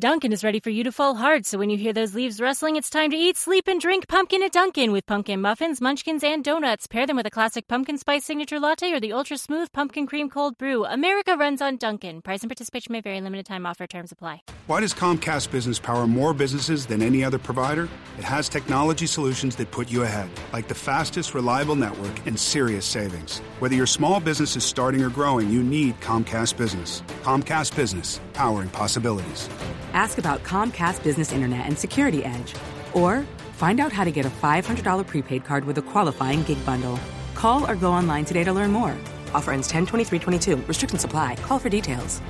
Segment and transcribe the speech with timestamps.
[0.00, 2.74] Dunkin' is ready for you to fall hard, so when you hear those leaves rustling,
[2.74, 6.42] it's time to eat, sleep, and drink pumpkin at Dunkin' with pumpkin muffins, munchkins, and
[6.42, 6.88] donuts.
[6.88, 10.28] Pair them with a classic pumpkin spice signature latte or the ultra smooth pumpkin cream
[10.28, 10.84] cold brew.
[10.84, 12.22] America runs on Dunkin'.
[12.22, 13.20] Price and participation may vary.
[13.20, 13.86] Limited time offer.
[13.86, 14.42] Terms apply.
[14.66, 17.88] Why does Comcast Business power more businesses than any other provider?
[18.18, 22.84] It has technology solutions that put you ahead, like the fastest, reliable network and serious
[22.84, 23.38] savings.
[23.60, 27.04] Whether your small business is starting or growing, you need Comcast Business.
[27.22, 29.48] Comcast Business, powering possibilities.
[29.94, 32.54] Ask about Comcast Business Internet and Security Edge,
[32.94, 33.22] or
[33.54, 36.98] find out how to get a $500 prepaid card with a qualifying gig bundle.
[37.34, 38.96] Call or go online today to learn more.
[39.34, 40.56] Offer ends 10 23 22.
[40.66, 41.36] Restrictions supply.
[41.46, 42.20] Call for details.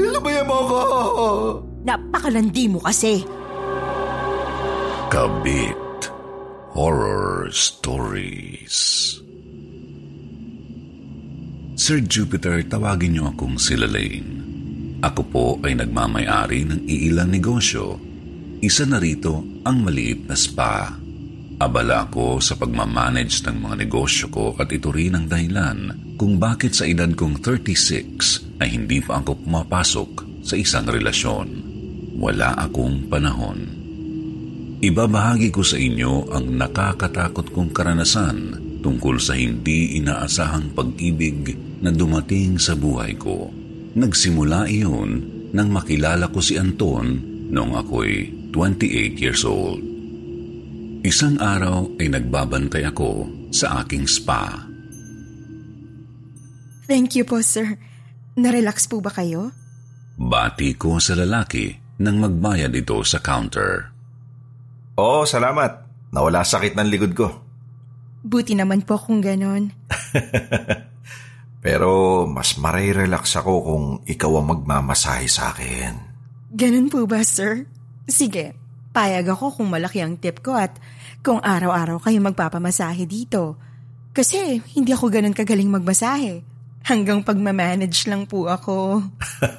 [0.00, 0.80] Lumayan mo ako!
[1.84, 3.20] Napakalandi mo kasi.
[5.12, 6.08] Kabit
[6.72, 9.20] Horror Stories
[11.80, 14.36] Sir Jupiter, tawagin niyo akong si Lalaine.
[15.00, 17.96] Ako po ay nagmamayari ng iilang negosyo.
[18.60, 20.92] Isa na rito ang maliit na spa.
[21.56, 26.76] Abala ako sa pagmamanage ng mga negosyo ko at ito rin ang dahilan kung bakit
[26.76, 31.48] sa edad kong 36 ay hindi pa ako pumapasok sa isang relasyon.
[32.20, 33.60] Wala akong panahon.
[34.84, 42.56] Ibabahagi ko sa inyo ang nakakatakot kong karanasan tungkol sa hindi inaasahang pag-ibig na dumating
[42.56, 43.48] sa buhay ko.
[43.96, 45.10] Nagsimula iyon
[45.52, 49.82] nang makilala ko si Anton noong ako'y 28 years old.
[51.00, 54.68] Isang araw ay nagbabantay ako sa aking spa.
[56.84, 57.78] Thank you po, sir.
[58.36, 59.54] Narelax po ba kayo?
[60.20, 61.72] Bati ko sa lalaki
[62.04, 63.88] nang magbayad ito sa counter.
[65.00, 65.88] Oo, salamat.
[66.12, 67.28] Nawala sakit ng likod ko.
[68.20, 69.72] Buti naman po kung ganon.
[71.64, 75.92] Pero mas marirelax ako kung ikaw ang magmamasahe sa akin.
[76.52, 77.68] Ganon po ba, sir?
[78.08, 78.56] Sige,
[78.96, 80.72] payag ako kung malaki ang tip ko at
[81.20, 83.60] kung araw-araw kayo magpapamasahe dito.
[84.16, 86.42] Kasi hindi ako ganon kagaling magmasahe.
[86.80, 89.04] Hanggang pagmamanage lang po ako.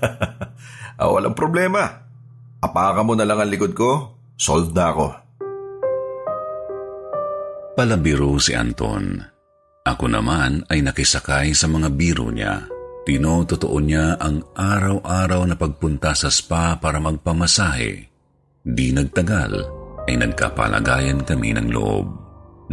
[1.00, 2.02] ah, walang problema.
[2.62, 5.21] Apaka mo na lang ang likod ko, solved na ako.
[7.72, 9.16] Palabiro si Anton.
[9.88, 12.68] Ako naman ay nakisakay sa mga biro niya.
[13.08, 18.12] Tinototoo niya ang araw-araw na pagpunta sa spa para magpamasahe.
[18.62, 19.54] Di nagtagal
[20.06, 22.12] ay nagkapalagayan kami ng loob.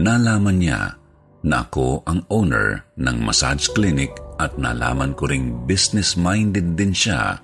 [0.03, 0.99] Nalaman niya
[1.47, 4.11] na ako ang owner ng massage clinic
[4.43, 7.39] at nalaman ko ring business-minded din siya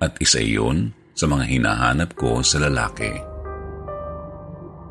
[0.00, 3.33] at isa iyon sa mga hinahanap ko sa lalaki.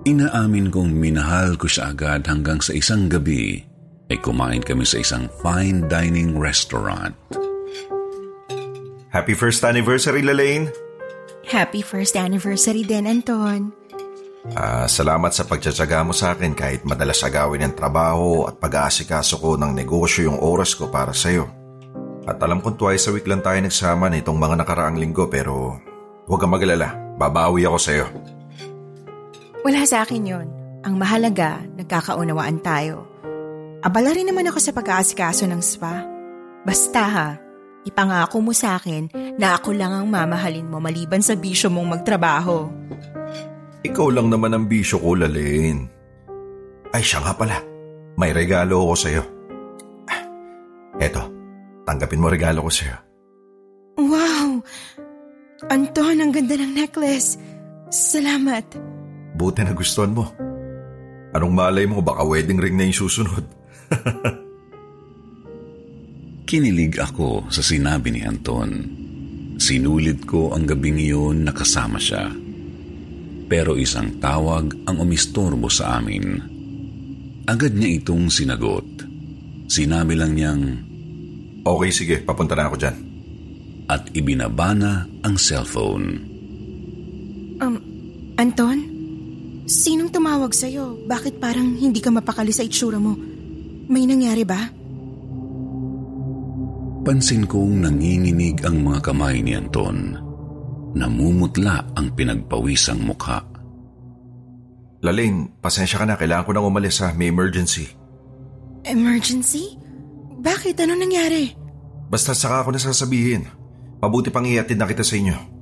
[0.04, 3.64] Inaamin kong minahal ko siya agad hanggang sa isang gabi
[4.12, 7.16] ay kumain kami sa isang fine dining restaurant.
[9.16, 10.68] Happy first anniversary, Lalaine!
[11.48, 13.72] Happy first anniversary din, Anton.
[14.52, 19.56] Ah, salamat sa pagtsatsaga mo sa akin kahit madalas agawin ng trabaho at pag-aasikaso ko
[19.56, 21.48] ng negosyo yung oras ko para sa'yo.
[22.28, 25.80] At alam kong twice a week lang tayo nagsama na itong mga nakaraang linggo pero
[26.28, 28.08] huwag kang magalala, babawi ako sa'yo.
[29.64, 30.48] Wala sa akin yon.
[30.84, 33.08] Ang mahalaga, nagkakaunawaan tayo.
[33.80, 36.04] Abala rin naman ako sa pag-aasikaso ng spa.
[36.68, 37.30] Basta ha,
[37.88, 42.68] ipangako mo sa akin na ako lang ang mamahalin mo maliban sa bisyo mong magtrabaho.
[43.84, 45.88] Ikaw lang naman ang bisyo ko, Lalaine.
[46.96, 47.60] Ay, siya nga pala.
[48.20, 49.24] May regalo ako sa'yo.
[50.08, 50.24] Ah,
[51.00, 51.24] Eto,
[51.84, 52.96] tanggapin mo regalo ko sa'yo.
[54.00, 54.64] Wow!
[55.72, 57.36] Anton, ang ganda ng necklace.
[57.92, 58.68] Salamat.
[59.34, 60.30] Buti na gustuhan mo.
[61.34, 63.46] Anong malay mo, baka wedding ring na yung susunod.
[66.50, 69.02] Kinilig ako sa sinabi ni Anton.
[69.58, 72.30] Sinulid ko ang gabing iyon na kasama siya.
[73.50, 76.38] Pero isang tawag ang umistorbo sa amin.
[77.50, 78.86] Agad niya itong sinagot.
[79.66, 80.64] Sinabi lang niyang,
[81.66, 82.98] Okay, sige, papunta na ako dyan.
[83.90, 86.22] At ibinaba na ang cellphone.
[87.58, 87.82] Um,
[88.38, 88.93] Anton?
[89.64, 91.08] Sinong tumawag sa'yo?
[91.08, 93.16] Bakit parang hindi ka mapakali sa itsura mo?
[93.88, 94.60] May nangyari ba?
[97.04, 100.16] Pansin kong nanginginig ang mga kamay ni Anton.
[100.96, 103.44] Namumutla ang pinagpawisang mukha.
[105.04, 106.16] Lalaine, pasensya ka na.
[106.16, 107.12] Kailangan ko nang umalis ha.
[107.12, 107.92] May emergency.
[108.88, 109.76] Emergency?
[110.40, 110.80] Bakit?
[110.80, 111.52] Ano nangyari?
[112.08, 113.48] Basta saka ako nasasabihin.
[114.00, 115.53] Mabuti pang iatid na kita sa inyo.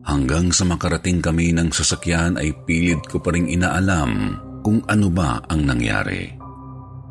[0.00, 5.44] Hanggang sa makarating kami ng sasakyan ay pilit ko pa rin inaalam kung ano ba
[5.48, 6.32] ang nangyari.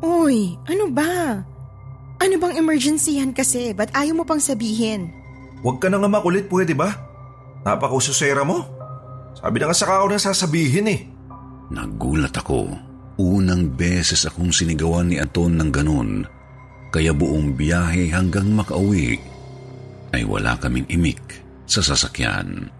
[0.02, 1.44] Uy, ano ba?
[2.20, 3.72] Ano bang emergency yan kasi?
[3.72, 5.08] Ba't ayaw mo pang sabihin?
[5.60, 6.92] Huwag ka na nga makulit, pwede ba?
[7.64, 8.64] Napakasusera mo.
[9.36, 11.00] Sabi na nga saka ako nasasabihin eh.
[11.70, 12.68] Nagulat ako.
[13.20, 16.24] Unang beses akong sinigawan ni Aton ng ganun.
[16.90, 19.20] Kaya buong biyahe hanggang makauwi
[20.10, 21.22] ay wala kaming imik
[21.68, 22.79] sa sasakyan.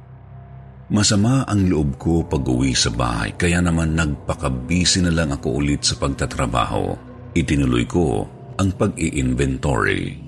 [0.91, 5.87] Masama ang loob ko pag uwi sa bahay kaya naman nagpakabisi na lang ako ulit
[5.87, 6.99] sa pagtatrabaho.
[7.31, 8.27] Itinuloy ko
[8.59, 10.19] ang pag-i-inventory.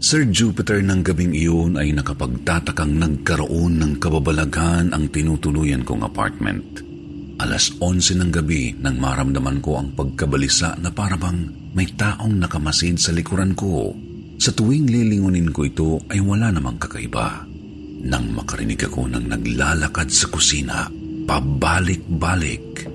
[0.00, 6.84] Sir Jupiter ng gabing iyon ay nakapagtatakang nagkaroon ng kababalaghan ang tinutuluyan kong apartment.
[7.40, 13.16] Alas 11 ng gabi nang maramdaman ko ang pagkabalisa na parabang may taong nakamasid sa
[13.16, 13.96] likuran ko.
[14.36, 17.49] Sa tuwing lilingunin ko ito ay wala namang kakaiba.
[18.00, 20.88] Nang makarinig ako ng naglalakad sa kusina,
[21.28, 22.88] pabalik-balik.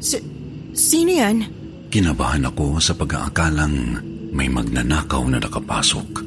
[0.00, 0.24] S-
[0.72, 1.44] sino yan?
[1.92, 4.00] Kinabahan ako sa pag-aakalang
[4.34, 6.26] may magnanakaw na nakapasok.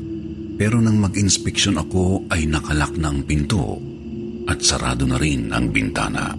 [0.58, 3.78] Pero nang mag-inspeksyon ako ay nakalak na ang pinto
[4.50, 6.34] at sarado na rin ang bintana.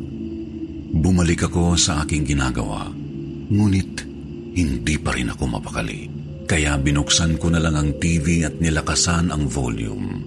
[0.89, 2.89] Bumalik ako sa aking ginagawa,
[3.53, 3.93] ngunit
[4.59, 6.18] hindi pa rin ako mapakali.
[6.49, 10.25] Kaya binuksan ko na lang ang TV at nilakasan ang volume.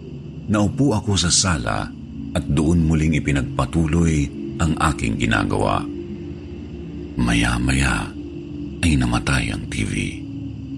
[0.54, 1.90] Naupo ako sa sala
[2.38, 4.30] at doon muling ipinagpatuloy
[4.62, 5.82] ang aking ginagawa.
[7.18, 8.06] Maya-maya
[8.86, 10.22] ay namatay ang TV.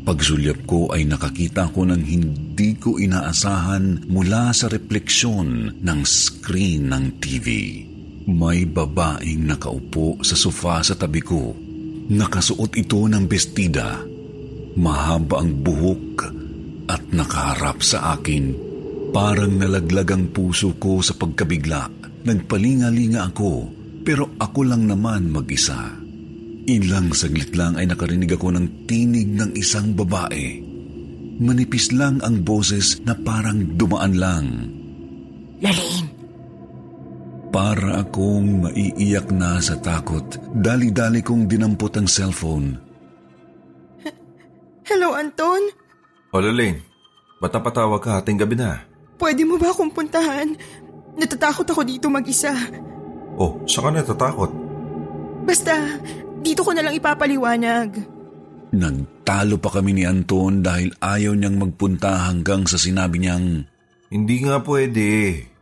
[0.07, 7.19] Pagsulyap ko ay nakakita ko ng hindi ko inaasahan mula sa refleksyon ng screen ng
[7.19, 7.48] TV.
[8.31, 11.51] May babaeng nakaupo sa sofa sa tabi ko.
[12.07, 14.12] Nakasuot ito ng bestida.
[14.73, 16.05] Mahaba ang buhok
[16.89, 18.53] at nakaharap sa akin.
[19.13, 21.89] Parang nalaglag ang puso ko sa pagkabigla.
[22.25, 23.51] Nagpalingalinga ako
[24.03, 25.95] pero ako lang naman mag-isa.
[26.63, 30.59] Ilang saglit lang ay nakarinig ako ng tinig ng isang babae.
[31.43, 34.47] Manipis lang ang boses na parang dumaan lang.
[35.59, 36.09] Lalaine!
[37.53, 40.25] Para akong maiiyak na sa takot,
[40.57, 42.81] dali-dali kong dinampot ang cellphone.
[44.83, 45.71] Hello, Anton?
[46.35, 46.83] O Lalaine,
[47.39, 48.83] ba't napatawag ka ating gabi na?
[49.15, 50.59] Pwede mo ba akong puntahan?
[51.15, 52.51] Natatakot ako dito mag-isa.
[53.39, 54.51] Oh, saan ka natatakot?
[55.47, 55.75] Basta,
[56.44, 57.95] dito ko na lang ipapaliwanag.
[58.74, 63.63] Nagtalo pa kami ni Anton dahil ayaw niyang magpunta hanggang sa sinabi niyang,
[64.09, 65.07] Hindi nga pwede.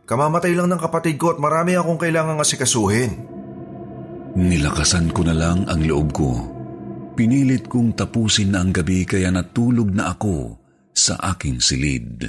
[0.02, 3.12] Kamamatay lang ng kapatid ko at marami akong kailangang asikasuhin.
[4.32, 6.30] Nilakasan ko na lang ang loob ko.
[7.12, 10.56] Pinilit kong tapusin na ang gabi kaya natulog na ako
[10.96, 12.24] sa aking silid.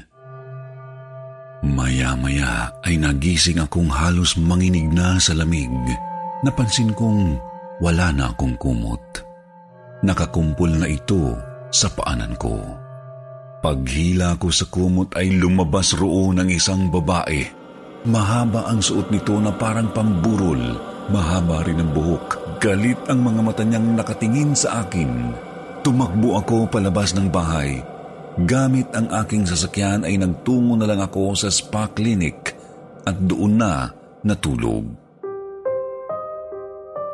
[1.63, 5.71] Maya-maya ay nagising akong halos manginig na sa lamig.
[6.43, 7.39] Napansin kong
[7.79, 9.23] wala na akong kumot.
[10.03, 11.31] Nakakumpol na ito
[11.71, 12.59] sa paanan ko.
[13.63, 17.47] Paghila ko sa kumot ay lumabas roon ang isang babae.
[18.03, 20.59] Mahaba ang suot nito na parang pamburol.
[21.07, 22.42] Mahaba rin ang buhok.
[22.59, 25.31] Galit ang mga mata niyang nakatingin sa akin.
[25.81, 27.79] Tumakbo ako palabas ng bahay.
[28.43, 32.57] Gamit ang aking sasakyan ay nagtungo na lang ako sa spa clinic
[33.05, 33.93] at doon na
[34.25, 34.89] natulog.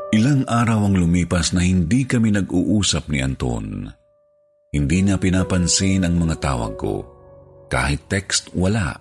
[0.09, 3.85] Ilang araw ang lumipas na hindi kami nag-uusap ni Anton.
[4.73, 7.05] Hindi niya pinapansin ang mga tawag ko.
[7.69, 8.97] Kahit text, wala.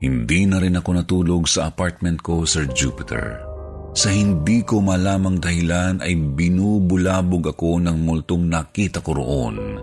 [0.00, 3.55] Hindi na rin ako natulog sa apartment ko, Sir Jupiter.
[3.96, 9.80] Sa hindi ko malamang dahilan ay binubulabog ako ng multong nakita ko roon.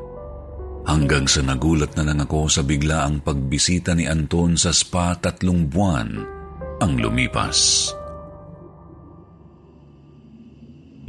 [0.86, 6.10] Hanggang sa nagulat na lang ako sa biglaang pagbisita ni Anton sa spa tatlong buwan
[6.78, 7.90] ang lumipas.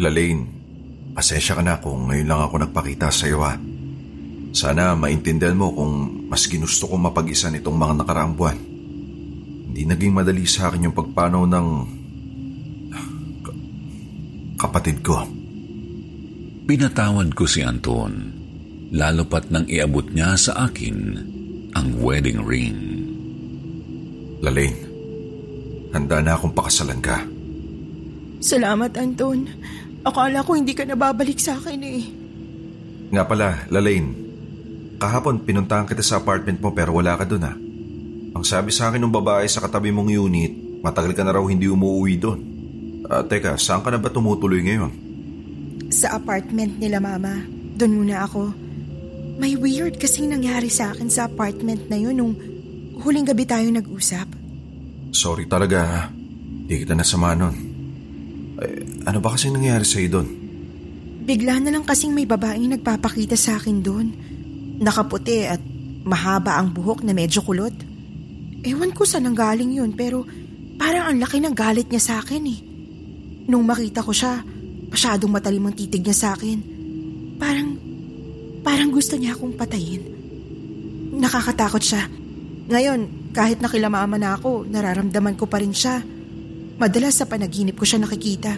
[0.01, 0.49] Lalaine,
[1.13, 3.53] pasensya ka na kung ngayon lang ako nagpakita sa iyo ha.
[4.57, 8.59] Sana maintindihan mo kung mas ginusto kong mapag-isa nitong mga nakaraang buwan.
[9.69, 11.69] Hindi naging madali sa akin yung pagpanaw ng...
[14.64, 15.21] ka- kapatid ko.
[16.64, 18.33] Pinatawad ko si Anton,
[18.97, 21.21] lalo pat nang iabot niya sa akin
[21.76, 22.78] ang wedding ring.
[24.40, 24.80] Lalaine,
[25.92, 27.21] handa na akong pakasalan ka.
[28.40, 29.44] Salamat, Anton.
[30.04, 32.02] Akala ko hindi ka nababalik sa akin eh.
[33.12, 34.16] Nga pala, Lalaine,
[34.97, 37.56] kahapon pinuntahan kita sa apartment mo pero wala ka doon ah.
[38.35, 41.68] Ang sabi sa akin ng babae sa katabi mong unit, matagal ka na raw hindi
[41.68, 42.54] umuwi doon.
[43.05, 44.93] Uh, teka, saan ka na ba tumutuloy ngayon?
[45.93, 47.45] Sa apartment nila mama.
[47.77, 48.55] Doon muna ako.
[49.37, 52.33] May weird kasing nangyari sa akin sa apartment na yun nung
[53.03, 54.31] huling gabi tayo nag-usap.
[55.13, 56.03] Sorry talaga ha.
[56.65, 57.55] Di kita nasama nun.
[58.63, 60.29] Eh, ano ba kasi nangyari sa'yo doon?
[61.29, 64.07] Bigla na lang kasing may babaeng nagpapakita sa akin doon.
[64.81, 65.61] Nakaputi at
[66.09, 67.75] mahaba ang buhok na medyo kulot.
[68.65, 70.25] Ewan ko saan ang galing yun pero
[70.81, 72.74] parang ang laki ng galit niya sa akin eh.
[73.45, 74.41] Nung makita ko siya,
[74.89, 76.59] masyadong matalim ang titig niya sa akin.
[77.37, 77.77] Parang,
[78.65, 80.03] parang gusto niya akong patayin.
[81.21, 82.09] Nakakatakot siya.
[82.71, 86.01] Ngayon, kahit nakilamaman na ako, nararamdaman ko pa rin siya.
[86.81, 88.57] Madalas sa panaginip ko siya nakikita.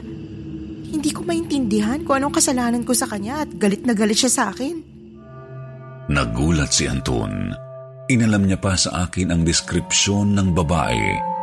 [0.87, 4.43] Hindi ko maintindihan kung anong kasalanan ko sa kanya at galit na galit siya sa
[4.55, 4.77] akin.
[6.07, 7.51] Nagulat si Anton.
[8.07, 11.36] Inalam niya pa sa akin ang deskripsyon ng babae.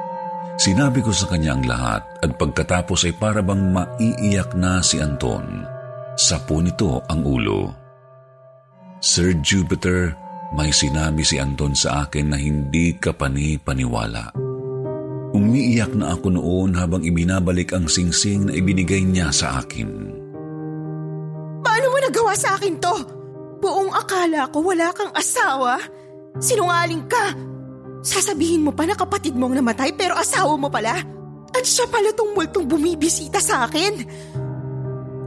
[0.54, 5.66] Sinabi ko sa kanya ang lahat at pagkatapos ay para bang maiiyak na si Anton.
[6.14, 7.74] Sapo nito ang ulo.
[9.02, 10.14] Sir Jupiter,
[10.54, 14.32] may sinabi si Anton sa akin na hindi ka pani-paniwala.
[15.34, 19.90] Umiiyak na ako noon habang ibinabalik ang singsing na ibinigay niya sa akin.
[21.66, 22.96] Paano mo nagawa sa akin to?
[23.58, 25.82] Buong akala ko wala kang asawa.
[26.38, 27.53] Sinungaling ka.
[28.04, 31.00] Sasabihin mo pa na kapatid mong namatay pero asawa mo pala.
[31.54, 34.04] At siya pala tong multong bumibisita sa akin.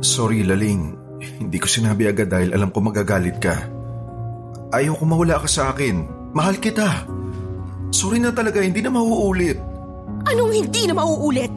[0.05, 0.93] Sorry, Laling.
[1.41, 3.57] Hindi ko sinabi agad dahil alam ko magagalit ka.
[4.77, 6.05] Ayaw ko mawala ka sa akin.
[6.37, 7.09] Mahal kita.
[7.97, 9.57] Sorry na talaga, hindi na mauulit.
[10.29, 11.55] Anong hindi na mauulit?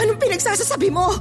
[0.00, 1.12] Anong pinagsasasabi mo?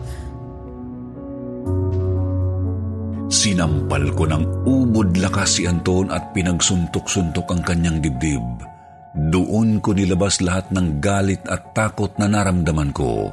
[3.28, 8.75] Sinampal ko ng ubod lakas si Anton at pinagsuntok-suntok ang kanyang dibdib.
[9.16, 13.32] Doon ko nilabas lahat ng galit at takot na naramdaman ko.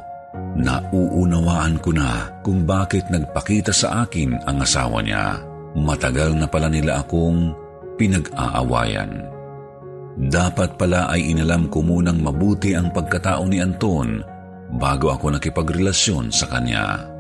[0.55, 5.43] Nauunawaan ko na kung bakit nagpakita sa akin ang asawa niya.
[5.75, 7.51] Matagal na pala nila akong
[7.99, 9.27] pinag-aawayan.
[10.13, 14.23] Dapat pala ay inalam ko munang mabuti ang pagkatao ni Anton
[14.79, 17.11] bago ako nakipagrelasyon sa kanya.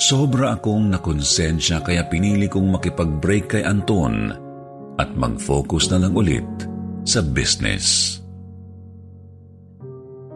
[0.00, 4.32] Sobra akong nakonsensya kaya pinili kong makipag-break kay Anton
[4.96, 6.69] at mag-focus na lang ulit
[7.10, 8.18] sa business.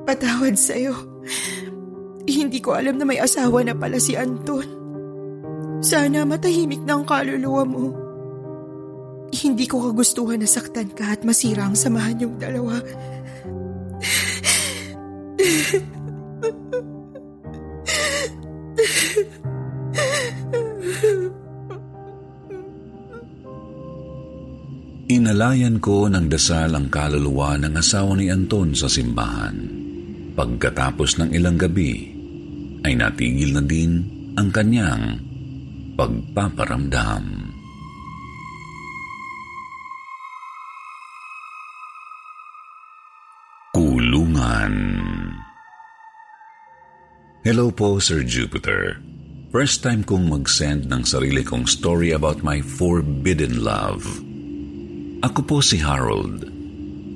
[0.02, 0.90] Patawad sa'yo.
[2.26, 4.66] Hindi ko alam na may asawa na pala si Anton.
[5.78, 7.94] Sana matahimik na ang kaluluwa mo.
[9.30, 12.82] Hindi ko kagustuhan na saktan ka at masira ang samahan yung dalawa.
[25.24, 29.56] Inalayan ko ng dasal ang kaluluwa ng asawa ni Anton sa simbahan.
[30.36, 32.12] Pagkatapos ng ilang gabi,
[32.84, 34.04] ay natigil na din
[34.36, 35.16] ang kanyang
[35.96, 37.24] pagpaparamdam.
[43.72, 44.76] Kulungan
[47.48, 49.00] Hello po, Sir Jupiter.
[49.48, 54.33] First time kong mag-send ng sarili kong story about my forbidden love.
[55.24, 56.44] Ako po si Harold.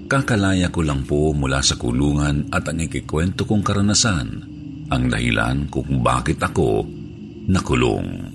[0.08, 4.28] Kakalaya ko lang po mula sa kulungan at ang ikikwento kong karanasan
[4.88, 6.88] ang dahilan kung bakit ako
[7.52, 8.32] nakulong.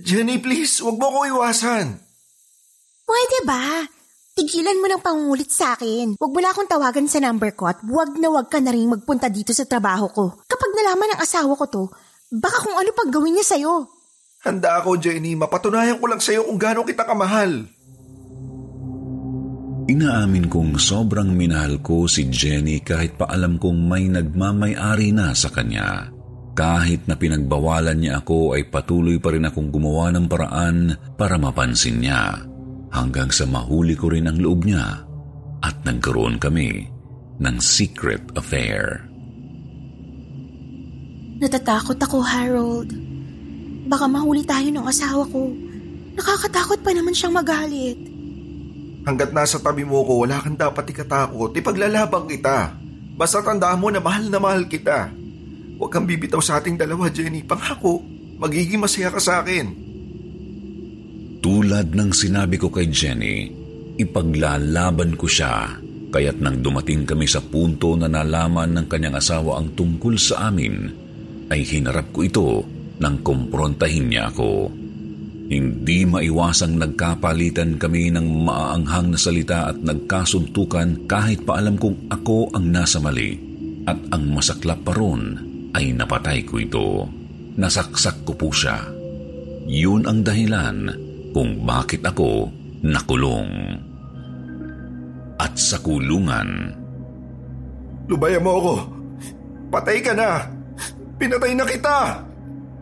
[0.00, 2.00] Jenny, please, wag mo ko iwasan.
[3.04, 3.84] Pwede ba?
[4.32, 6.16] Tigilan mo ng pangungulit sa akin.
[6.16, 8.88] Huwag mo na akong tawagan sa number ko at huwag na huwag ka na rin
[8.88, 10.40] magpunta dito sa trabaho ko.
[10.48, 11.84] Kapag nalaman ng asawa ko to,
[12.32, 13.99] baka kung ano pag gawin niya sa'yo.
[14.40, 15.36] Handa ako, Jenny.
[15.36, 17.68] Mapatunayan ko lang sa'yo kung gaano kita kamahal.
[19.90, 25.50] Inaamin kong sobrang minahal ko si Jenny kahit pa alam kong may nagmamay-ari na sa
[25.50, 26.08] kanya.
[26.54, 32.00] Kahit na pinagbawalan niya ako ay patuloy pa rin akong gumawa ng paraan para mapansin
[32.00, 32.38] niya.
[32.94, 35.04] Hanggang sa mahuli ko rin ang loob niya
[35.60, 36.86] at nagkaroon kami
[37.42, 39.04] ng secret affair.
[41.40, 43.09] Natatakot ako, Harold.
[43.90, 45.50] Baka mahuli tayo ng asawa ko.
[46.14, 47.98] Nakakatakot pa naman siyang magalit.
[49.02, 51.50] Hanggat nasa tabi mo ko, wala kang dapat ikatakot.
[51.58, 52.70] Ipaglalabang kita.
[53.18, 55.10] Basta tandaan mo na mahal na mahal kita.
[55.74, 57.42] Huwag kang bibitaw sa ating dalawa, Jenny.
[57.42, 57.98] Pangako,
[58.38, 59.66] magiging masaya ka sa akin.
[61.42, 63.50] Tulad ng sinabi ko kay Jenny,
[63.98, 65.82] ipaglalaban ko siya.
[66.14, 70.86] Kaya't nang dumating kami sa punto na nalaman ng kanyang asawa ang tungkol sa amin,
[71.50, 72.48] ay hinarap ko ito
[73.00, 74.70] nang kumprontahin niya ako.
[75.50, 82.54] Hindi maiwasang nagkapalitan kami ng maaanghang na salita at nagkasuntukan kahit pa alam kong ako
[82.54, 83.34] ang nasa mali.
[83.88, 85.34] At ang masaklap pa ron
[85.74, 86.88] ay napatay ko ito.
[87.58, 88.78] Nasaksak ko po siya.
[89.66, 90.86] Yun ang dahilan
[91.34, 92.46] kung bakit ako
[92.86, 93.50] nakulong
[95.40, 96.76] at sa kulungan.
[98.06, 98.74] Lubayan mo ako.
[99.72, 100.44] Patay ka na.
[101.16, 102.29] Pinatay na kita.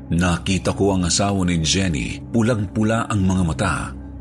[0.09, 2.17] Nakita ko ang asawa ni Jenny.
[2.33, 3.75] Pulang-pula ang mga mata.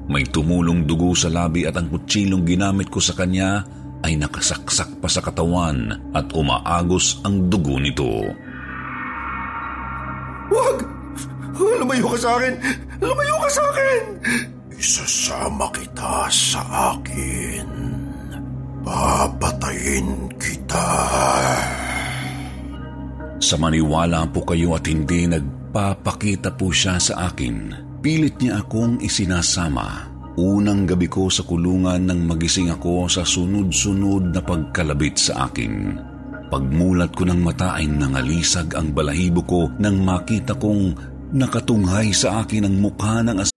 [0.08, 3.64] May tumulong dugo sa labi at ang kutsilong ginamit ko sa kanya
[4.04, 8.24] ay nakasaksak pa sa katawan at umaagos ang dugo nito.
[10.48, 10.78] Huwag!
[11.58, 12.54] Lumayo ka sa akin!
[13.00, 14.02] Lumayo ka sa akin!
[14.78, 16.62] Isasama kita sa
[16.96, 17.68] akin.
[18.86, 21.07] Papatayin kita.
[23.48, 27.72] Sa maniwala po kayo at hindi nagpapakita po siya sa akin.
[28.04, 30.12] Pilit niya akong isinasama.
[30.36, 35.96] Unang gabi ko sa kulungan nang magising ako sa sunod-sunod na pagkalabit sa akin.
[36.52, 40.92] Pagmulat ko ng mata ay nangalisag ang balahibo ko nang makita kong
[41.32, 43.57] nakatunghay sa akin ang mukha ng as-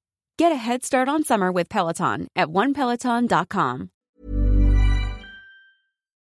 [0.41, 3.93] Get a head start on summer with Peloton at onepeloton.com.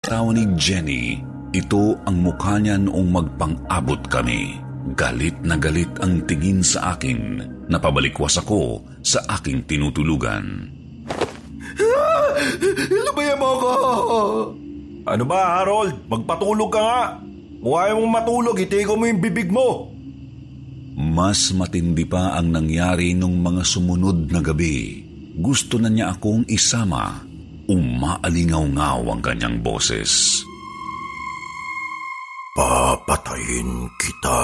[0.02, 1.22] Asawa ni Jenny,
[1.54, 4.58] ito ang mukha niya noong magpang-abot kami.
[4.98, 7.46] Galit na galit ang tingin sa akin.
[7.70, 10.66] Napabalikwas ako sa aking tinutulugan.
[13.06, 13.72] Lubayan mo ako!
[15.14, 15.94] Ano ba, Harold?
[16.10, 17.02] Magpatulog ka nga!
[17.62, 19.94] Kung ayaw mong matulog, itiko mo yung bibig mo!
[20.98, 25.06] Mas matindi pa ang nangyari nung mga sumunod na gabi.
[25.38, 27.22] Gusto na niya akong isama.
[27.70, 30.42] Umaalingaw-ngaw ang kanyang boses.
[32.58, 34.42] Papatayin kita.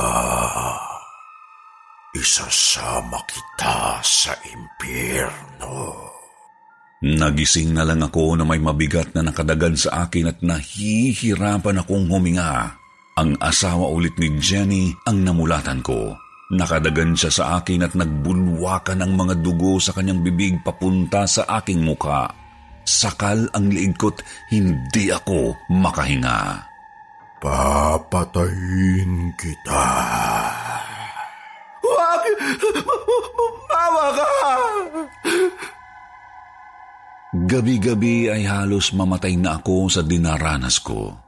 [2.14, 5.74] Isasama kita sa impyerno.
[7.02, 12.78] Nagising na lang ako na may mabigat na nakadagan sa akin at nahihirapan akong huminga.
[13.18, 16.14] Ang asawa ulit ni Jenny ang namulatan ko.
[16.54, 21.82] Nakadagan siya sa akin at nagbulwakan ang mga dugo sa kanyang bibig papunta sa aking
[21.82, 22.30] muka.
[22.86, 24.22] Sakal ang liig ko't
[24.54, 26.62] hindi ako makahinga.
[27.42, 29.86] Papatayin kita.
[31.82, 32.22] Huwag!
[33.74, 34.30] Mawa ka!
[37.34, 41.18] Gabi-gabi ay halos mamatay na ako sa dinaranas ko.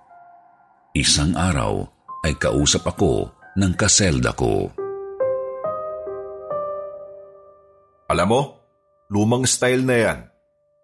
[0.94, 1.82] Isang araw
[2.22, 3.26] ay kausap ako
[3.58, 4.86] ng kaselda ko.
[8.06, 8.40] Alam mo,
[9.10, 10.18] lumang style na yan.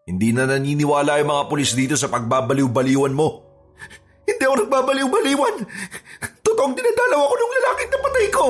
[0.02, 3.46] Hindi na naniniwala yung mga pulis dito sa pagbabaliw-baliwan mo.
[4.26, 5.56] Hindi ako nagbabaliw-baliwan.
[6.44, 8.46] Totoong dinadalaw ako ng lalaking napatay ko.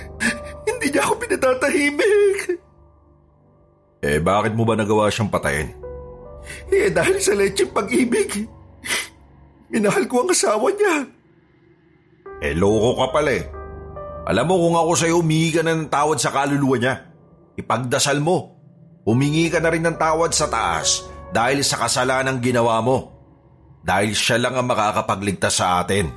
[0.68, 2.40] Hindi niya ako pinatatahimik.
[4.00, 5.70] Eh, bakit mo ba nagawa siyang patayin?
[6.72, 8.48] Eh, dahil sa lecheng pag-ibig.
[9.70, 11.06] Minahal ko ang asawa niya.
[12.42, 13.44] Eh, loko ka pala eh.
[14.26, 17.09] Alam mo kung ako sa'yo humingi ka na ng tawad sa kaluluwa niya.
[17.60, 18.56] Ipagdasal mo.
[19.04, 22.98] Humingi ka na rin ng tawad sa taas dahil sa kasalanang ginawa mo.
[23.80, 26.08] Dahil siya lang ang makakapagligtas sa atin.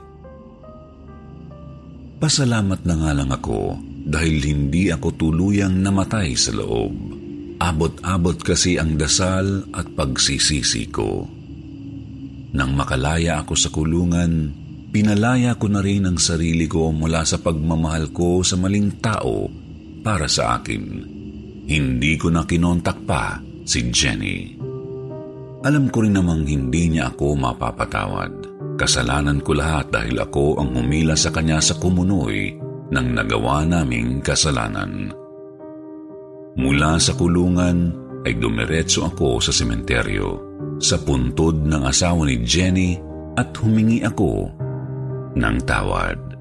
[2.20, 3.76] Pasalamat na nga lang ako
[4.08, 6.92] dahil hindi ako tuluyang namatay sa loob.
[7.64, 11.24] Abot-abot kasi ang dasal at pagsisisi ko.
[12.54, 14.52] Nang makalaya ako sa kulungan,
[14.92, 19.48] pinalaya ko na rin ang sarili ko mula sa pagmamahal ko sa maling tao
[20.04, 21.13] para sa akin.
[21.64, 24.60] Hindi ko na kinontak pa si Jenny.
[25.64, 28.34] Alam ko rin namang hindi niya ako mapapatawad.
[28.76, 32.52] Kasalanan ko lahat dahil ako ang humila sa kanya sa kumunoy
[32.92, 35.16] ng nagawa naming kasalanan.
[36.60, 37.96] Mula sa kulungan
[38.28, 43.00] ay dumiretso ako sa sementeryo sa puntod ng asawa ni Jenny
[43.40, 44.52] at humingi ako
[45.34, 46.33] ng tawad.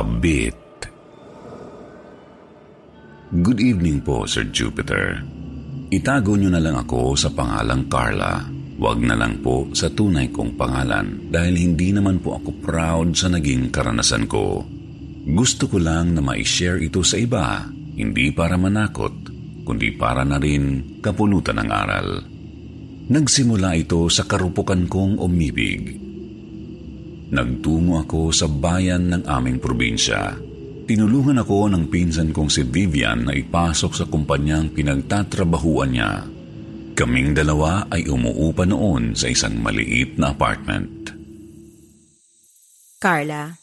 [0.00, 0.56] Kabit
[3.36, 5.20] Good evening po, Sir Jupiter.
[5.92, 8.40] Itago niyo na lang ako sa pangalang Carla.
[8.80, 13.28] Huwag na lang po sa tunay kong pangalan dahil hindi naman po ako proud sa
[13.28, 14.64] naging karanasan ko.
[15.36, 19.12] Gusto ko lang na ma-share ito sa iba, hindi para manakot,
[19.68, 22.08] kundi para na rin kapulutan ng aral.
[23.12, 26.09] Nagsimula ito sa karupukan kong umibig.
[27.30, 30.50] Nagtungo ako sa bayan ng aming probinsya
[30.90, 36.26] Tinulungan ako ng pinsan kong si Vivian na ipasok sa kumpanyang pinagtatrabahuan niya.
[36.98, 41.14] Kaming dalawa ay umuupa noon sa isang maliit na apartment.
[42.98, 43.54] Carla,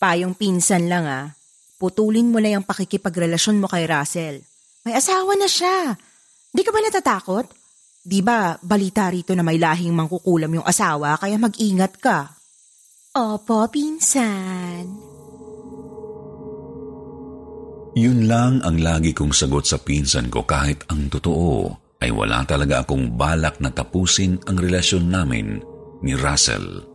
[0.00, 1.28] payong pinsan lang ah.
[1.76, 4.40] Putulin mo na yung pakikipagrelasyon mo kay Russell.
[4.88, 5.92] May asawa na siya.
[6.48, 7.52] Di ka ba natatakot?
[8.00, 12.32] Di ba balita rito na may lahing mangkukulam yung asawa kaya mag-ingat ka?
[13.12, 14.88] Opo, pinsan.
[17.92, 21.68] Yun lang ang lagi kong sagot sa pinsan ko kahit ang totoo
[22.00, 25.60] ay wala talaga akong balak na tapusin ang relasyon namin
[26.00, 26.88] ni Russell.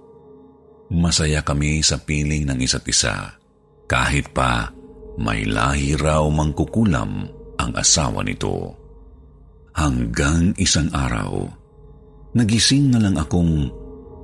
[0.89, 3.37] Masaya kami sa piling ng isa't isa.
[3.85, 4.73] Kahit pa
[5.21, 7.29] may lahi raw mangkukulam
[7.61, 8.73] ang asawa nito.
[9.77, 11.45] Hanggang isang araw,
[12.33, 13.69] nagising na lang akong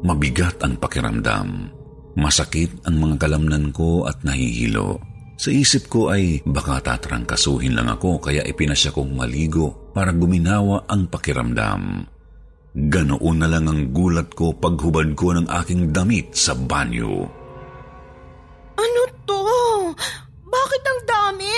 [0.01, 1.72] mabigat ang pakiramdam.
[2.13, 5.01] Masakit ang mga kalamnan ko at nahihilo.
[5.33, 11.09] Sa isip ko ay baka tatrangkasuhin lang ako kaya ipinasya kong maligo para guminawa ang
[11.09, 12.05] pakiramdam.
[12.73, 17.25] Ganoon na lang ang gulat ko paghubad ko ng aking damit sa banyo.
[18.77, 19.41] Ano to?
[20.49, 21.53] Bakit ang dami?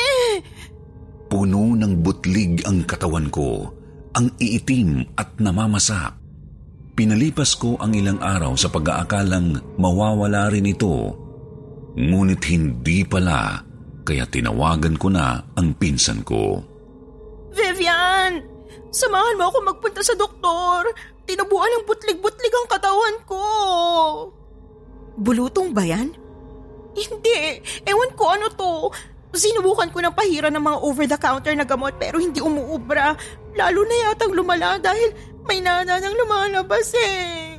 [1.32, 3.72] Puno ng butlig ang katawan ko,
[4.16, 6.25] ang iitim at namamasak.
[6.96, 11.26] Pinalipas ko ang ilang araw sa pag-aakalang mawawala rin ito
[11.96, 13.64] Ngunit hindi pala,
[14.04, 16.60] kaya tinawagan ko na ang pinsan ko.
[17.56, 18.44] Vivian!
[18.92, 20.92] Samahan mo ako magpunta sa doktor.
[21.24, 23.44] Tinubuan ng butlig-butlig ang katawan ko.
[25.16, 26.12] Bulutong ba yan?
[26.92, 27.64] Hindi.
[27.88, 28.92] Ewan ko ano to.
[29.32, 33.16] Sinubukan ko ng pahira ng mga over-the-counter na gamot pero hindi umuubra.
[33.56, 37.58] Lalo na yatang lumala dahil may nana nang lumalabas eh.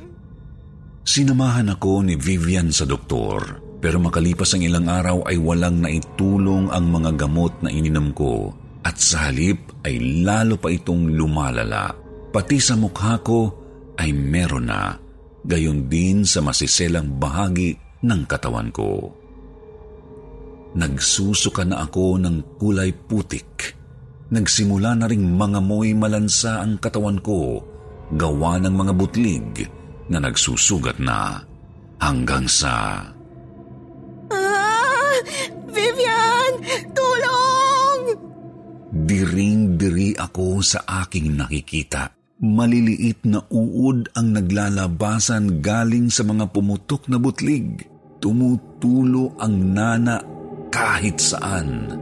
[1.07, 3.63] Sinamahan ako ni Vivian sa doktor.
[3.77, 8.49] Pero makalipas ang ilang araw ay walang naitulong ang mga gamot na ininom ko
[8.81, 11.93] at sa halip ay lalo pa itong lumalala.
[12.33, 13.53] Pati sa mukha ko
[14.01, 14.97] ay meron na,
[15.45, 19.13] gayon din sa masiselang bahagi ng katawan ko.
[20.77, 23.77] Nagsusuka na ako ng kulay putik.
[24.33, 27.63] Nagsimula na ring mga moy malansa ang katawan ko,
[28.15, 29.67] gawa ng mga butlig
[30.07, 31.43] na nagsusugat na
[31.99, 33.03] hanggang sa
[35.67, 36.53] Vivian!
[36.93, 38.01] Tulong!
[38.93, 42.13] Diring-diri ako sa aking nakikita.
[42.37, 47.85] Maliliit na uod ang naglalabasan galing sa mga pumutok na butlig.
[48.21, 50.21] Tumutulo ang nana
[50.69, 51.97] kahit saan.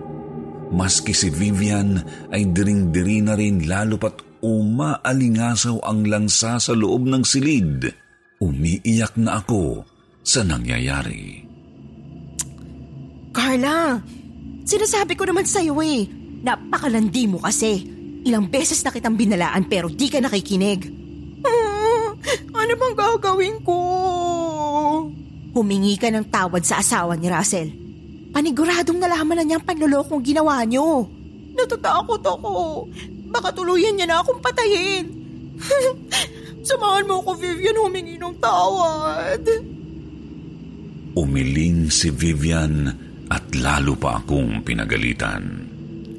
[0.76, 1.96] Maski si Vivian
[2.34, 7.90] ay diring-diri na rin lalo pat umaalingasaw ang langsa sa loob ng silid.
[8.38, 9.82] Umiiyak na ako
[10.22, 11.42] sa nangyayari.
[13.34, 13.98] Carla,
[14.64, 16.06] sinasabi ko naman sa'yo eh,
[16.46, 17.90] napakalandi mo kasi.
[18.26, 20.82] Ilang beses na kitang binalaan pero di ka nakikinig.
[21.46, 22.14] Ah,
[22.62, 23.78] ano bang gagawin ko?
[25.58, 27.70] Humingi ka ng tawad sa asawa ni Russell.
[28.36, 31.08] Paniguradong nalaman na niyang panlolokong ginawa niyo.
[31.56, 32.54] Natatakot ako.
[33.36, 35.12] Baka tuluyan niya na akong patayin.
[36.68, 39.44] Samahan mo ako, Vivian, humingi ng tawad.
[41.20, 42.88] Umiling si Vivian
[43.28, 45.68] at lalo pa akong pinagalitan.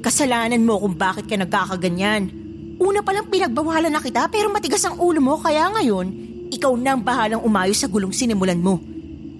[0.05, 2.29] Kasalanan mo kung bakit ka nagkakaganyan.
[2.77, 6.07] Una palang pinagbawalan na kita pero matigas ang ulo mo kaya ngayon,
[6.53, 8.77] ikaw na ang bahalang umayos sa gulong sinimulan mo.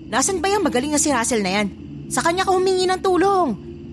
[0.10, 1.68] Nasaan ba yung magaling na si Russell na yan?
[2.10, 3.50] Sa kanya ka humingi ng tulong.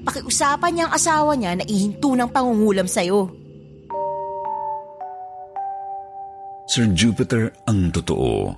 [0.09, 3.44] Pakiusapan niya ang asawa niya na ihinto ng pangungulam sa'yo.
[6.75, 8.51] Sir Jupiter, ang totoo.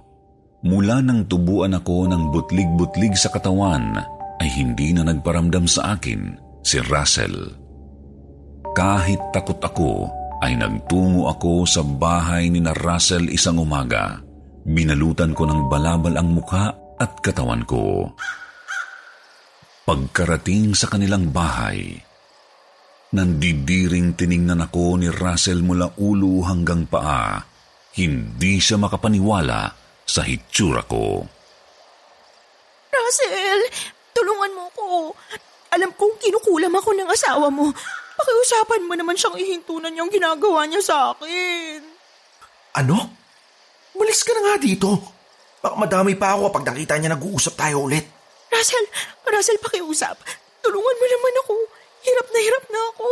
[0.65, 3.93] Mula nang tubuan ako ng butlig-butlig sa katawan,
[4.41, 6.33] ay hindi na nagparamdam sa akin
[6.65, 7.53] si Russell.
[8.73, 10.09] Kahit takot ako,
[10.41, 14.17] ay nagtungo ako sa bahay ni na Russell isang umaga.
[14.65, 18.17] Binalutan ko ng balabal ang mukha at katawan ko.
[19.85, 22.01] Pagkarating sa kanilang bahay,
[23.13, 27.56] nandidiring tiningnan ako ni Russell mula ulo hanggang paa.
[27.97, 29.73] Hindi siya makapaniwala
[30.05, 31.25] sa hitsura ko.
[32.93, 33.61] Russell,
[34.13, 34.87] tulungan mo ko.
[35.73, 37.73] Alam kong kinukulam ako ng asawa mo.
[38.17, 41.81] Pakiusapan mo naman siyang ihintunan yung ginagawa niya sa akin.
[42.77, 42.97] Ano?
[43.97, 44.89] Malis ka na nga dito.
[45.65, 48.05] Baka madami pa ako kapag nakita niya nag-uusap tayo ulit.
[48.53, 48.87] Russell,
[49.25, 50.21] Russell, pakiusap.
[50.61, 51.55] Tulungan mo naman ako.
[52.05, 53.07] Hirap na hirap na ako.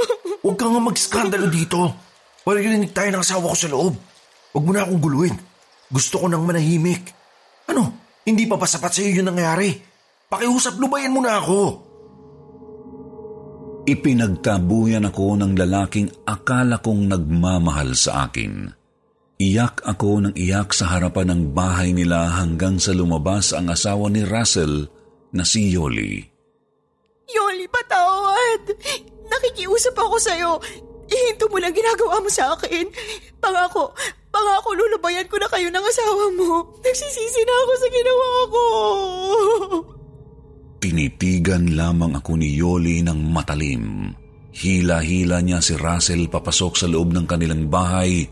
[0.44, 1.78] Huwag ka nga mag-skandalo dito.
[2.44, 3.96] Maririnig tayo ng asawa ko sa loob.
[4.56, 5.36] Huwag mo na akong guluhin.
[5.92, 7.12] Gusto ko nang manahimik.
[7.68, 8.08] Ano?
[8.24, 9.68] Hindi pa ba sapat sa iyo yung nangyari?
[10.32, 11.60] Pakiusap, lubayan mo na ako.
[13.84, 18.72] Ipinagtabuyan ako ng lalaking akala kong nagmamahal sa akin.
[19.36, 24.24] Iyak ako ng iyak sa harapan ng bahay nila hanggang sa lumabas ang asawa ni
[24.24, 24.88] Russell
[25.36, 26.24] na si Yoli.
[27.28, 28.72] Yoli, patawad!
[29.28, 30.56] Nakikiusap ako sa'yo.
[31.06, 32.88] Ihinto mo lang ginagawa mo sa akin.
[33.38, 33.92] Pangako,
[34.36, 36.76] pangako lulubayan ko na kayo ng asawa mo.
[36.84, 38.64] Nagsisisi na ako sa ginawa ko.
[40.76, 44.12] Tinitigan lamang ako ni Yoli ng matalim.
[44.52, 48.28] Hila-hila niya si Russell papasok sa loob ng kanilang bahay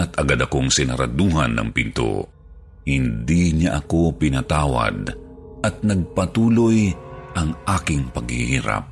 [0.00, 2.28] at agad akong sinaraduhan ng pinto.
[2.88, 5.12] Hindi niya ako pinatawad
[5.62, 6.90] at nagpatuloy
[7.36, 8.88] ang aking paghihirap.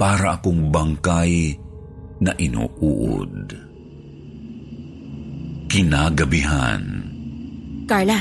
[0.00, 1.56] Para akong bangkay
[2.24, 3.69] na inuud.
[5.70, 6.82] Kinagabihan.
[7.86, 8.18] Carla,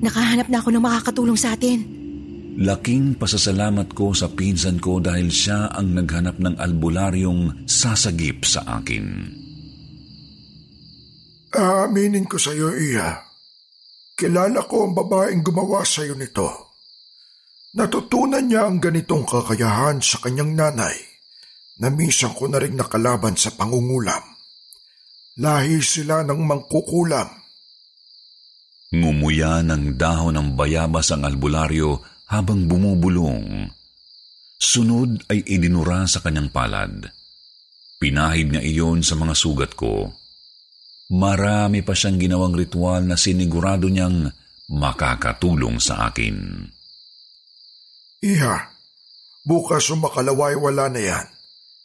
[0.00, 1.84] nakahanap na ako ng makakatulong sa atin.
[2.58, 9.04] Laking pasasalamat ko sa pinsan ko dahil siya ang naghanap ng albularyong sasagip sa akin.
[11.54, 13.20] Aaminin ko sa iyo, Iya.
[14.18, 16.74] Kilala ko ang babaeng gumawa sa iyo nito.
[17.78, 20.96] Natutunan niya ang ganitong kakayahan sa kanyang nanay
[21.78, 24.27] na minsan ko na rin nakalaban sa pangungulam.
[25.38, 27.30] Lahi sila ng mangkukulam.
[28.90, 33.70] Ngumuya ng dahon ng bayabas ang albularyo habang bumubulong.
[34.58, 37.06] Sunod ay idinura sa kanyang palad.
[38.02, 40.10] Pinahid niya iyon sa mga sugat ko.
[41.14, 44.26] Marami pa siyang ginawang ritual na sinigurado niyang
[44.74, 46.66] makakatulong sa akin.
[48.26, 48.74] Iha,
[49.46, 51.26] bukas o makalaway wala na yan.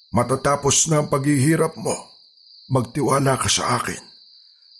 [0.09, 2.12] Matatapos na ang paghihirap mo.
[2.73, 4.01] Magtiwala ka sa akin.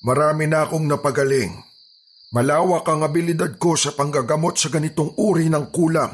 [0.01, 1.53] Marami na akong napagaling.
[2.34, 6.10] Malawak ang abilidad ko sa panggagamot sa ganitong uri ng kulam.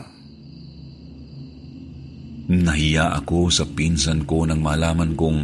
[2.51, 5.39] Nahiya ako sa pinsan ko nang malaman kong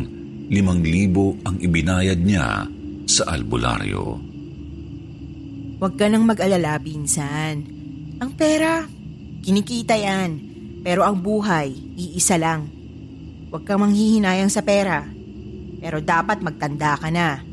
[0.51, 2.67] limang libo ang ibinayad niya
[3.07, 4.19] sa albularyo.
[5.79, 7.63] Huwag ka nang mag-alala, pinsan.
[8.19, 8.83] Ang pera,
[9.39, 10.43] kinikita yan.
[10.83, 12.67] Pero ang buhay, iisa lang.
[13.47, 15.14] Huwag kang manghihinayang sa pera.
[15.85, 17.45] Pero dapat magtanda ka na.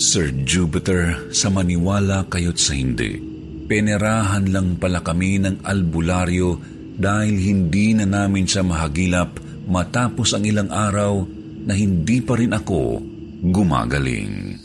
[0.00, 3.20] Sir Jupiter, sa maniwala kayo't sa hindi,
[3.68, 6.56] penerahan lang pala kami ng albularyo
[6.96, 9.36] dahil hindi na namin siya mahagilap
[9.68, 11.28] matapos ang ilang araw
[11.68, 13.04] na hindi pa rin ako
[13.52, 14.56] gumagaling.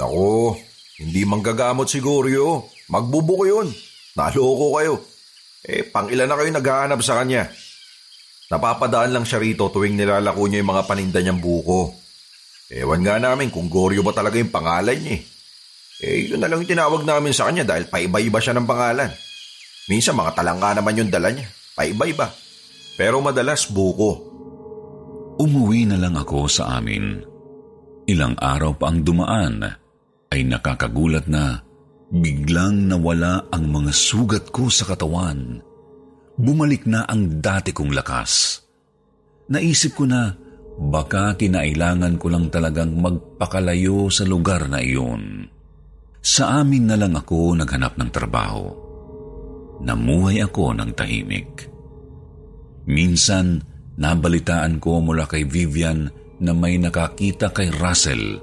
[0.00, 0.56] Nako,
[0.96, 2.64] hindi manggagamot siguro yun.
[2.88, 3.68] Magbubuko yun.
[4.16, 4.96] Naloko kayo.
[5.68, 7.52] Eh, pang ilan na kayo naghahanap sa kanya?
[8.48, 11.92] Napapadaan lang siya rito tuwing nilalako niya yung mga paninda niyang buko.
[12.72, 15.22] Ewan nga namin kung Goryo ba talaga yung pangalan niya eh.
[15.98, 19.10] Eh, yun na lang yung tinawag namin sa kanya dahil paiba-iba siya ng pangalan.
[19.90, 21.48] Minsan mga talangka naman yung dala niya.
[21.74, 22.30] Paiba-iba.
[22.94, 24.28] Pero madalas buko.
[25.42, 27.18] Umuwi na lang ako sa amin.
[28.08, 29.64] Ilang araw pa ang dumaan
[30.32, 31.60] ay nakakagulat na
[32.08, 35.60] biglang nawala ang mga sugat ko sa katawan.
[36.38, 38.62] Bumalik na ang dati kong lakas.
[39.50, 40.30] Naisip ko na
[40.78, 45.50] baka kinailangan ko lang talagang magpakalayo sa lugar na iyon.
[46.22, 48.70] Sa amin na lang ako naghanap ng trabaho.
[49.82, 51.66] Namuhay ako ng tahimik.
[52.86, 53.58] Minsan,
[53.98, 56.06] nabalitaan ko mula kay Vivian
[56.38, 58.38] na may nakakita kay Russell.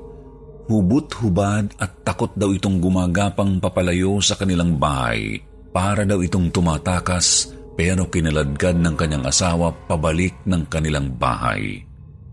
[0.67, 5.39] Hubot-hubad at takot daw itong gumagapang papalayo sa kanilang bahay
[5.71, 11.83] para daw itong tumatakas pero kinaladkad ng kanyang asawa pabalik ng kanilang bahay.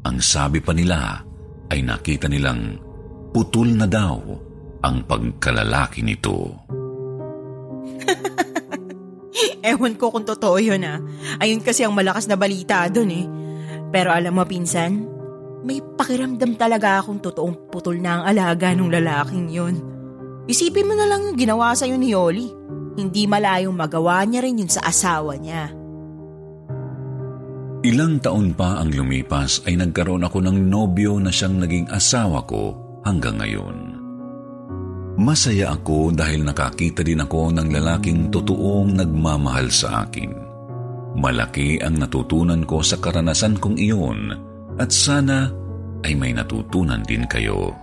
[0.07, 1.19] Ang sabi pa nila
[1.71, 2.79] ay nakita nilang
[3.35, 4.23] putol na daw
[4.83, 6.55] ang pagkalalaki nito.
[9.63, 10.99] Ewan ko kung totoo yun ah.
[11.43, 13.27] Ayun kasi ang malakas na balita doon eh.
[13.91, 15.07] Pero alam mo pinsan,
[15.63, 19.75] may pakiramdam talaga akong totoong putol na ang alaga ng lalaking yun.
[20.51, 22.62] Isipin mo na lang yung ginawa sa'yo ni Yoli.
[22.93, 25.73] Hindi malayong magawa niya rin yun sa asawa niya.
[27.83, 32.79] Ilang taon pa ang lumipas ay nagkaroon ako ng nobyo na siyang naging asawa ko
[33.03, 33.99] hanggang ngayon.
[35.19, 40.31] Masaya ako dahil nakakita din ako ng lalaking totoong nagmamahal sa akin.
[41.19, 44.33] Malaki ang natutunan ko sa karanasan kong iyon
[44.81, 45.53] at sana
[46.07, 47.77] ay may natutunan din kayo.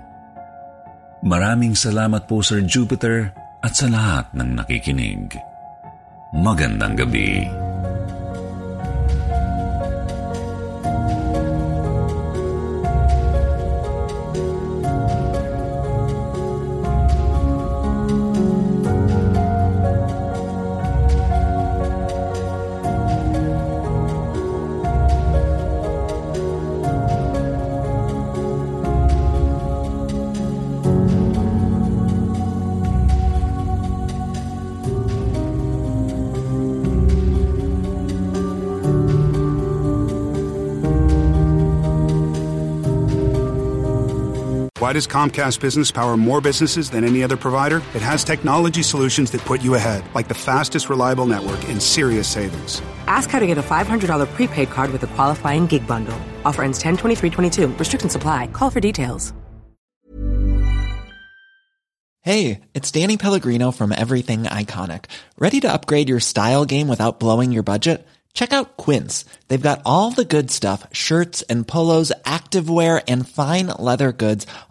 [1.21, 5.35] Maraming salamat po Sir Jupiter at sa lahat ng nakikinig.
[6.31, 7.68] Magandang gabi.
[44.89, 47.83] Why does Comcast Business power more businesses than any other provider?
[47.93, 52.27] It has technology solutions that put you ahead, like the fastest reliable network and serious
[52.27, 52.81] savings.
[53.05, 56.19] Ask how to get a $500 prepaid card with a qualifying gig bundle.
[56.43, 58.47] Offer ends 10 23 Restrictions apply.
[58.47, 59.31] Call for details.
[62.21, 65.05] Hey, it's Danny Pellegrino from Everything Iconic.
[65.37, 68.07] Ready to upgrade your style game without blowing your budget?
[68.33, 69.25] Check out Quince.
[69.49, 74.45] They've got all the good stuff shirts and polos, activewear, and fine leather goods,